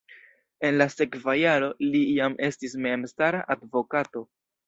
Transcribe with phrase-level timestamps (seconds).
[0.67, 4.27] En la sekva jaro li jam estis memstara advokato.